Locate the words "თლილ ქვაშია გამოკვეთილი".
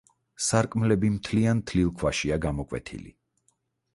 1.71-3.15